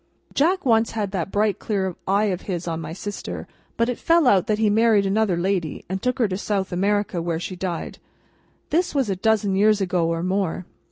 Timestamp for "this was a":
8.71-9.15